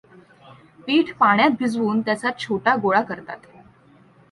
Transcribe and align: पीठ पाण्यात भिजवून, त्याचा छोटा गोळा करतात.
पीठ 0.87 1.13
पाण्यात 1.17 1.49
भिजवून, 1.59 2.01
त्याचा 2.01 2.29
छोटा 2.39 2.75
गोळा 2.75 3.01
करतात. 3.01 3.37